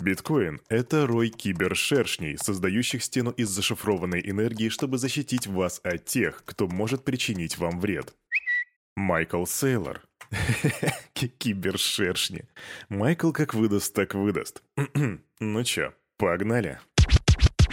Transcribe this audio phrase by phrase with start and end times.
[0.00, 6.66] Биткоин– это рой кибершершней, создающих стену из зашифрованной энергии, чтобы защитить вас от тех, кто
[6.66, 8.14] может причинить вам вред.
[8.96, 10.02] Майкл Сейлор.
[11.12, 12.48] Кибершершни.
[12.88, 14.62] Майкл как выдаст, так выдаст.
[15.40, 16.78] ну чё, погнали.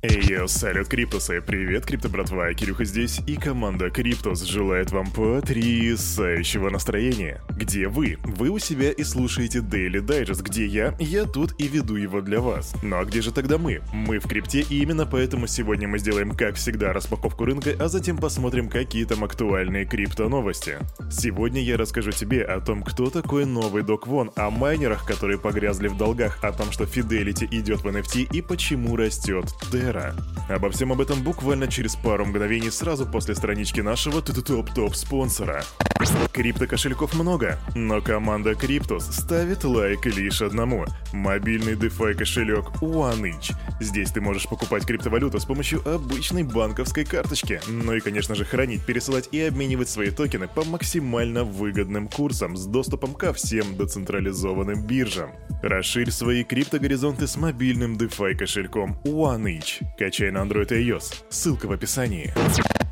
[0.00, 1.42] Эй, салют, Криптусы!
[1.44, 7.42] Привет, Крипто братва, Кирюха здесь, и команда Криптус желает вам потрясающего настроения.
[7.50, 8.16] Где вы?
[8.22, 10.94] Вы у себя и слушаете Daily Digest, где я?
[11.00, 12.74] Я тут и веду его для вас.
[12.84, 13.80] Ну а где же тогда мы?
[13.92, 18.18] Мы в крипте, и именно поэтому сегодня мы сделаем, как всегда, распаковку рынка, а затем
[18.18, 20.78] посмотрим, какие там актуальные крипто-новости.
[21.10, 25.88] Сегодня я расскажу тебе о том, кто такой новый Док Вон, о майнерах, которые погрязли
[25.88, 29.87] в долгах, о том, что Fidelity идет в NFT и почему растет Terra.
[29.88, 30.14] Сфера.
[30.50, 35.62] Обо всем об этом буквально через пару мгновений сразу после странички нашего топ-топ спонсора.
[36.32, 43.52] Крипто-кошельков много, но команда Криптус ставит лайк лишь одному– мобильный DeFi кошелек OneInch.
[43.80, 48.84] Здесь ты можешь покупать криптовалюту с помощью обычной банковской карточки, ну и, конечно же, хранить,
[48.84, 55.30] пересылать и обменивать свои токены по максимально выгодным курсам с доступом ко всем децентрализованным биржам.
[55.62, 59.77] Расширь свои криптогоризонты с мобильным DeFi кошельком OneInch.
[59.98, 61.24] Качай на Android и iOS.
[61.28, 62.32] Ссылка в описании.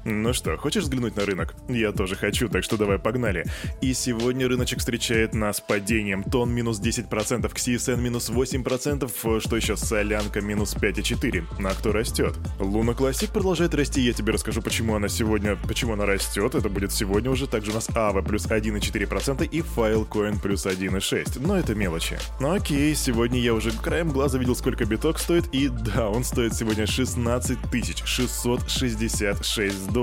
[0.08, 1.56] Ну что, хочешь взглянуть на рынок?
[1.68, 3.44] Я тоже хочу, так что давай погнали.
[3.80, 6.22] И сегодня рыночек встречает нас падением.
[6.22, 11.60] Тон минус 10%, CSN минус 8%, что еще, Солянка минус 5,4%.
[11.60, 12.34] На кто растет?
[12.60, 16.54] Луна Классик продолжает расти, я тебе расскажу, почему она сегодня, почему она растет.
[16.54, 17.48] Это будет сегодня уже.
[17.48, 21.44] Также у нас Ава плюс 1,4% и Filecoin плюс 1,6%.
[21.44, 22.16] Но это мелочи.
[22.38, 26.54] Ну окей, сегодня я уже краем глаза видел, сколько биток стоит, и да, он стоит
[26.54, 27.58] сегодня 16
[28.04, 29.95] 666 долларов.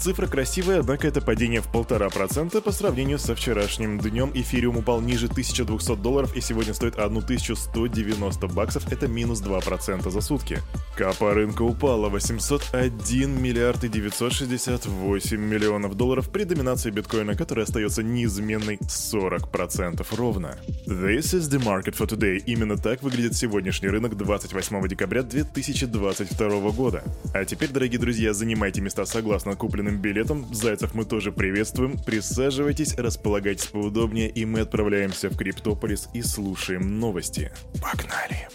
[0.00, 4.32] Цифра красивая, однако это падение в полтора процента по сравнению со вчерашним днем.
[4.34, 10.58] Эфириум упал ниже 1200 долларов и сегодня стоит 1190 баксов, это минус 2% за сутки.
[10.96, 18.78] Капа рынка упала 801 миллиард и 968 миллионов долларов при доминации биткоина, которая остается неизменной
[18.78, 20.58] 40% ровно.
[20.88, 22.42] This is the market for today.
[22.44, 27.04] Именно так выглядит сегодняшний рынок 28 декабря 2022 года.
[27.32, 31.98] А теперь, дорогие друзья, занимайте места согласно согласно купленным билетам, зайцев мы тоже приветствуем.
[31.98, 37.52] Присаживайтесь, располагайтесь поудобнее, и мы отправляемся в Криптополис и слушаем новости.
[37.74, 38.48] Погнали!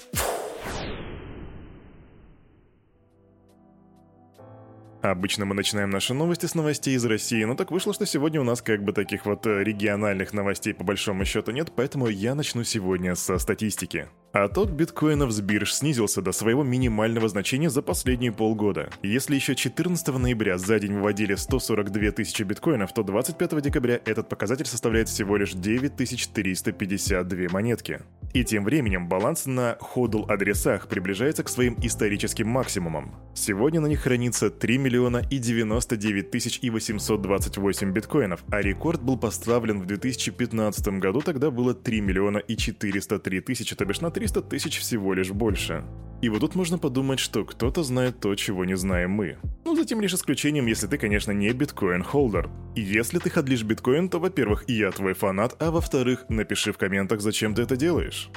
[5.03, 8.43] Обычно мы начинаем наши новости с новостей из России, но так вышло, что сегодня у
[8.43, 12.63] нас как бы таких вот э, региональных новостей по большому счету нет, поэтому я начну
[12.63, 14.07] сегодня со статистики.
[14.33, 18.89] Отток биткоинов с бирж снизился до своего минимального значения за последние полгода.
[19.03, 24.65] Если еще 14 ноября за день выводили 142 тысячи биткоинов, то 25 декабря этот показатель
[24.65, 27.99] составляет всего лишь 9352 монетки.
[28.33, 33.13] И тем временем баланс на ходл адресах приближается к своим историческим максимумам.
[33.35, 39.19] Сегодня на них хранится 3 миллиона и 99 тысяч и 828 биткоинов, а рекорд был
[39.19, 44.41] поставлен в 2015 году, тогда было 3 миллиона и 403 тысячи, то бишь на 300
[44.43, 45.83] тысяч всего лишь больше.
[46.21, 49.37] И вот тут можно подумать, что кто-то знает то, чего не знаем мы.
[49.65, 52.49] Ну, за тем лишь исключением, если ты, конечно, не биткоин-холдер.
[52.73, 57.53] Если ты ходлишь биткоин, то, во-первых, я твой фанат, а во-вторых, напиши в комментах, зачем
[57.53, 58.29] ты это делаешь.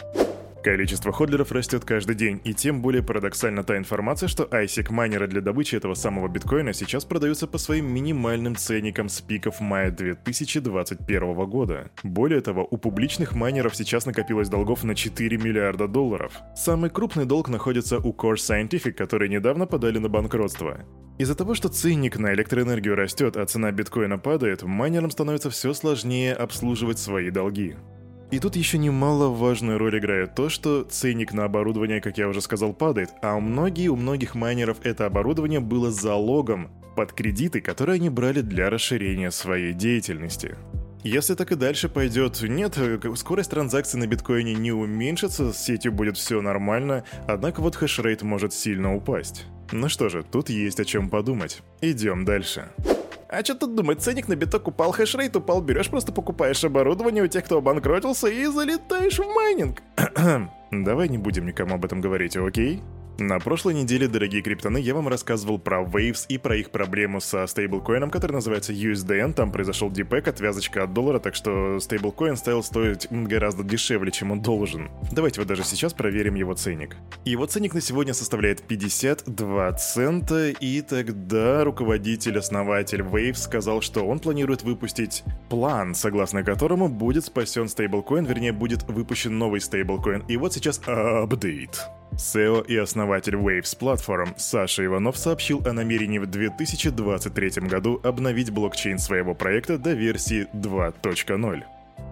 [0.66, 5.40] Количество ходлеров растет каждый день, и тем более парадоксальна та информация, что ISIC майнеры для
[5.40, 11.92] добычи этого самого биткоина сейчас продаются по своим минимальным ценникам с пиков мая 2021 года.
[12.02, 16.32] Более того, у публичных майнеров сейчас накопилось долгов на 4 миллиарда долларов.
[16.56, 20.80] Самый крупный долг находится у Core Scientific, которые недавно подали на банкротство.
[21.16, 26.34] Из-за того, что ценник на электроэнергию растет, а цена биткоина падает, майнерам становится все сложнее
[26.34, 27.76] обслуживать свои долги.
[28.30, 32.72] И тут еще немаловажную роль играет то, что ценник на оборудование, как я уже сказал,
[32.72, 38.10] падает, а у многих, у многих майнеров это оборудование было залогом под кредиты, которые они
[38.10, 40.56] брали для расширения своей деятельности.
[41.04, 42.76] Если так и дальше пойдет, нет,
[43.14, 48.52] скорость транзакций на биткоине не уменьшится, с сетью будет все нормально, однако вот хешрейт может
[48.52, 49.44] сильно упасть.
[49.70, 51.62] Ну что же, тут есть о чем подумать.
[51.80, 52.70] Идем дальше.
[53.28, 57.26] А что тут думать, ценник на биток упал, хешрейт упал, берешь просто покупаешь оборудование у
[57.26, 59.82] тех, кто обанкротился и залетаешь в майнинг.
[60.70, 62.82] Давай не будем никому об этом говорить, окей?
[63.18, 67.46] На прошлой неделе, дорогие криптоны, я вам рассказывал про Waves и про их проблему со
[67.46, 69.32] стейблкоином, который называется USDN.
[69.32, 74.42] Там произошел depeg, отвязочка от доллара, так что стейблкоин стал стоить гораздо дешевле, чем он
[74.42, 74.90] должен.
[75.12, 76.96] Давайте вот даже сейчас проверим его ценник.
[77.24, 84.62] Его ценник на сегодня составляет 52 цента, и тогда руководитель-основатель Waves сказал, что он планирует
[84.62, 90.24] выпустить план, согласно которому будет спасен стейблкоин, вернее, будет выпущен новый стейблкоин.
[90.28, 91.80] И вот сейчас апдейт.
[92.16, 98.98] SEO и основатель Waves Platform Саша Иванов сообщил о намерении в 2023 году обновить блокчейн
[98.98, 101.62] своего проекта до версии 2.0.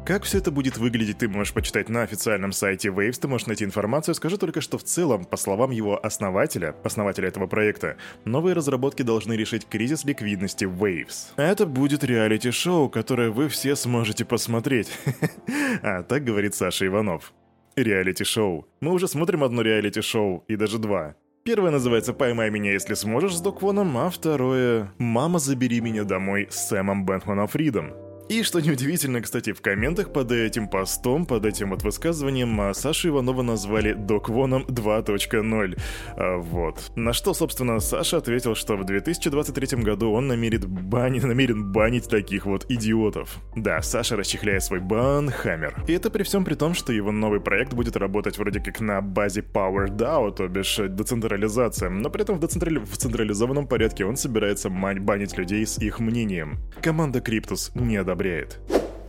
[0.05, 3.65] Как все это будет выглядеть, ты можешь почитать на официальном сайте Waves, ты можешь найти
[3.65, 4.15] информацию.
[4.15, 7.97] Скажу только, что в целом, по словам его основателя, основателя этого проекта,
[8.27, 11.33] новые разработки должны решить кризис ликвидности Waves.
[11.37, 14.91] Это будет реалити-шоу, которое вы все сможете посмотреть.
[15.83, 17.33] А так говорит Саша Иванов.
[17.77, 18.67] Реалити-шоу.
[18.81, 21.17] Мы уже смотрим одно реалити-шоу, и даже два.
[21.45, 26.69] Первое называется «Поймай меня, если сможешь» с Доквоном, а второе «Мама, забери меня домой» с
[26.69, 27.93] Сэмом Бэнкманом Фридом.
[28.27, 33.09] И что неудивительно, кстати, в комментах под этим постом, под этим вот высказыванием а, Сашу
[33.09, 35.79] Иванова назвали Доквоном 2.0.
[36.17, 36.91] А, вот.
[36.97, 42.47] На что, собственно, Саша ответил, что в 2023 году он намерен, бани, намерен банить таких
[42.47, 43.37] вот идиотов.
[43.57, 45.85] Да, Саша расчехляет свой бан Хаммер.
[45.87, 49.03] И это при всем при том, что его новый проект будет работать вроде как на
[49.03, 52.79] базе Power DAO, то бишь децентрализация, но при этом в, децентрали...
[52.79, 56.57] в централизованном порядке он собирается банить людей с их мнением.
[56.81, 58.61] Команда Криптус не одобряет одобряет.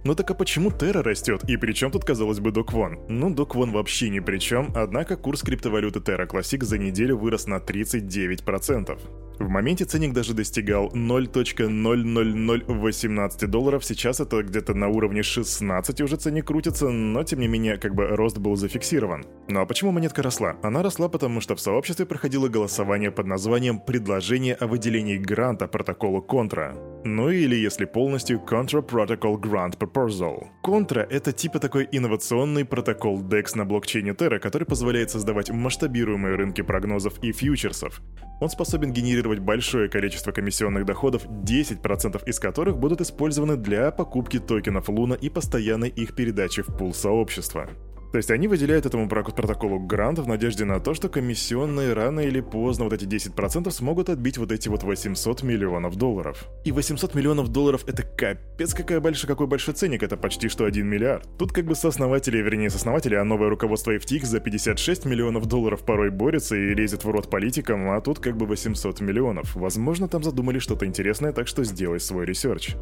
[0.03, 1.43] Ну так а почему Терра растет?
[1.47, 2.99] И при чем тут, казалось бы, Доквон?
[3.09, 7.57] Ну, Доквон вообще ни при чем, однако курс криптовалюты Terra Classic за неделю вырос на
[7.57, 8.99] 39%.
[9.39, 16.45] В моменте ценник даже достигал 0.00018 долларов, сейчас это где-то на уровне 16 уже ценник
[16.45, 19.25] крутится, но тем не менее как бы рост был зафиксирован.
[19.49, 20.55] Ну а почему монетка росла?
[20.63, 26.21] Она росла потому, что в сообществе проходило голосование под названием «Предложение о выделении гранта протоколу
[26.21, 26.77] Контра».
[27.03, 30.47] Ну или если полностью Contra Protocol Grant Proposal.
[30.63, 36.61] Контра— это типа такой инновационный протокол DEX на блокчейне Terra, который позволяет создавать масштабируемые рынки
[36.61, 38.01] прогнозов и фьючерсов.
[38.39, 44.89] Он способен генерировать большое количество комиссионных доходов, 10% из которых будут использованы для покупки токенов
[44.89, 47.69] Луна и постоянной их передачи в пул сообщества.
[48.15, 52.39] То есть они выделяют этому протоколу грант в надежде на то, что комиссионные рано или
[52.39, 56.47] поздно вот эти 10% смогут отбить вот эти вот 800 миллионов долларов.
[56.63, 60.87] И 800 миллионов долларов это капец какая большая, какой большой ценник, это почти что 1
[60.87, 61.27] миллиард.
[61.37, 66.09] Тут как бы сооснователи, вернее сооснователи, а новое руководство FTX за 56 миллионов долларов порой
[66.09, 69.57] борется и лезет в рот политикам, а тут как бы 800 миллионов.
[69.57, 72.77] Возможно, там задумали что-то интересное, так что сделай свой research.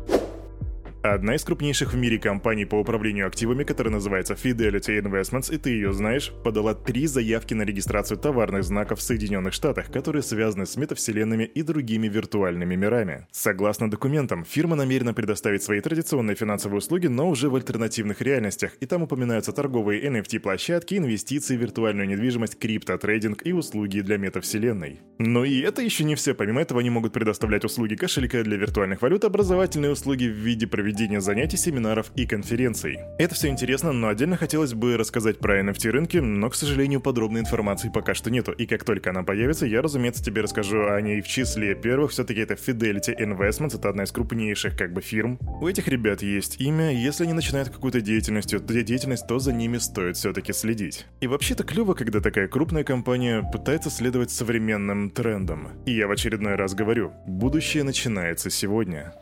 [1.04, 5.72] Одна из крупнейших в мире компаний по управлению активами, которая называется Fidelity Investments, и ты
[5.72, 10.78] ее знаешь, подала три заявки на регистрацию товарных знаков в Соединенных Штатах, которые связаны с
[10.78, 13.28] метавселенными и другими виртуальными мирами.
[13.34, 18.86] Согласно документам, фирма намерена предоставить свои традиционные финансовые услуги, но уже в альтернативных реальностях, и
[18.86, 25.02] там упоминаются торговые NFT-площадки, инвестиции, виртуальную недвижимость, криптотрейдинг и услуги для метавселенной.
[25.20, 26.34] Но и это еще не все.
[26.34, 30.93] Помимо этого, они могут предоставлять услуги кошелька для виртуальных валют, образовательные услуги в виде проведения
[30.94, 33.00] проведения занятий, семинаров и конференций.
[33.18, 37.42] Это все интересно, но отдельно хотелось бы рассказать про NFT рынки, но, к сожалению, подробной
[37.42, 38.51] информации пока что нету.
[38.51, 42.12] И как только она появится, я, разумеется, тебе расскажу о ней в числе первых.
[42.12, 45.40] Все-таки это Fidelity Investments, это одна из крупнейших как бы фирм.
[45.62, 49.80] У этих ребят есть имя, если они начинают какую-то деятельность, то деятельность, то за ними
[49.80, 51.07] стоит все-таки следить.
[51.22, 55.69] И вообще-то клево, когда такая крупная компания пытается следовать современным трендам.
[55.88, 59.16] И я в очередной раз говорю, будущее начинается сегодня.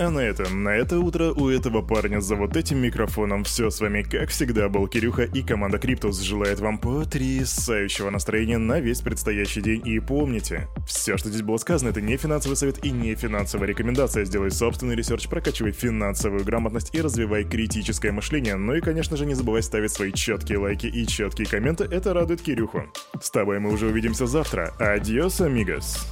[0.00, 3.80] А на этом, на это утро у этого парня за вот этим микрофоном все с
[3.80, 9.60] вами, как всегда, был Кирюха и команда Криптус желает вам потрясающего настроения на весь предстоящий
[9.60, 9.82] день.
[9.84, 14.24] И помните, все, что здесь было сказано, это не финансовый совет и не финансовая рекомендация.
[14.24, 18.54] Сделай собственный research, прокачивай финансовую грамотность и развивай критическое мышление.
[18.54, 22.40] Ну и, конечно же, не забывай ставить свои четкие лайки и четкие комменты, это радует
[22.40, 22.84] Кирюху.
[23.20, 24.72] С тобой мы уже увидимся завтра.
[24.78, 26.06] Адьос, амигос.